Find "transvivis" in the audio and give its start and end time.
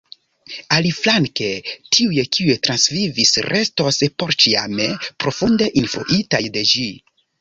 2.69-3.33